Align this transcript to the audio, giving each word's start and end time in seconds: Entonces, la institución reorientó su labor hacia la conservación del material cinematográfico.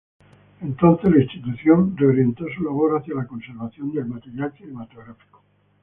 Entonces, 0.63 1.11
la 1.11 1.21
institución 1.21 1.95
reorientó 1.95 2.45
su 2.57 2.63
labor 2.63 2.97
hacia 2.97 3.13
la 3.13 3.27
conservación 3.27 3.93
del 3.93 4.07
material 4.07 4.51
cinematográfico. 4.57 5.43